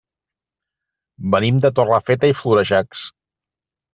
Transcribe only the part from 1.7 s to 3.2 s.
Torrefeta i Florejacs.